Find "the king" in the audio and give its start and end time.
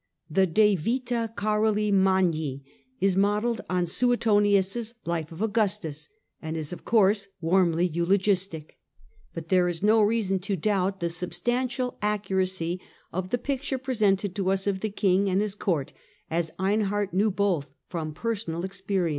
14.79-15.29